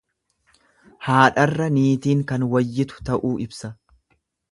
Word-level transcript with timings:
Haadharra 1.09 1.67
niitiin 1.75 2.23
kan 2.31 2.47
wayyitu 2.55 3.05
ta'uu 3.11 3.31
ibsa. 3.45 3.71